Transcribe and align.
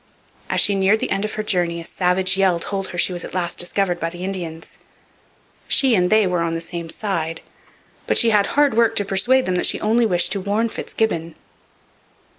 As 0.49 0.59
she 0.59 0.73
neared 0.73 0.99
the 0.99 1.11
end 1.11 1.25
of 1.25 1.33
her 1.35 1.43
journey 1.43 1.79
a 1.79 1.85
savage 1.85 2.35
yell 2.35 2.59
told 2.59 2.87
her 2.87 2.97
she 2.97 3.13
was 3.13 3.23
at 3.23 3.35
last 3.35 3.59
discovered 3.59 3.99
by 3.99 4.09
the 4.09 4.23
Indians. 4.23 4.79
She 5.67 5.93
and 5.93 6.09
they 6.09 6.25
were 6.25 6.41
on 6.41 6.55
the 6.55 6.59
same 6.59 6.89
side; 6.89 7.41
but 8.07 8.17
she 8.17 8.31
had 8.31 8.47
hard 8.47 8.73
work 8.73 8.95
to 8.95 9.05
persuade 9.05 9.45
them 9.45 9.57
that 9.57 9.67
she 9.67 9.79
only 9.79 10.07
wished 10.07 10.31
to 10.31 10.41
warn 10.41 10.69
FitzGibbon. 10.69 11.35